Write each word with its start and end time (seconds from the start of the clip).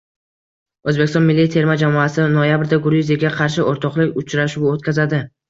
O‘zbekiston 0.91 1.27
milliy 1.31 1.49
terma 1.55 1.75
jamoasi 1.81 2.25
noyabrda 2.39 2.81
Gruziyaga 2.87 3.33
qarshi 3.37 3.69
o‘rtoqlik 3.75 4.19
uchrashuvi 4.25 4.71
o‘tkazadi 4.75 5.23